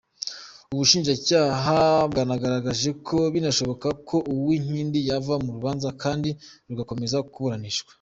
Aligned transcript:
Ubushinjacyaha 0.73 1.77
bwanagaragaje 2.11 2.89
ko 3.07 3.17
binashoboka 3.33 3.87
ko 4.07 4.15
Uwinkindi 4.33 4.99
yava 5.09 5.35
mu 5.43 5.49
rubanza 5.55 5.87
kandi 6.03 6.29
rugakomeza 6.67 7.17
kuburanishwa. 7.33 7.89